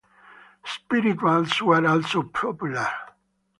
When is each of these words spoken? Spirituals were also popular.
Spirituals 0.65 1.61
were 1.61 1.85
also 1.87 2.23
popular. 2.23 2.87